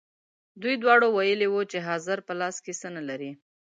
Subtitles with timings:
[0.61, 3.31] دوی دواړو ویلي وو چې حاضر په لاس کې څه نه لري.